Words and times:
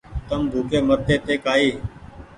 تم 0.29 0.41
ڀوڪي 0.51 0.79
مرتي 0.87 1.15
تي 1.25 1.35
ڪآئي 1.45 1.69